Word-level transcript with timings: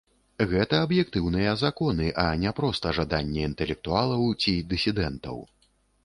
Гэта 0.51 0.77
аб'ектыўныя 0.85 1.51
законы, 1.63 2.07
а 2.23 2.23
не 2.43 2.53
проста 2.59 2.93
жаданне 2.99 3.43
інтэлектуалаў 3.49 4.23
ці 4.45 4.55
дысідэнтаў. 4.71 5.37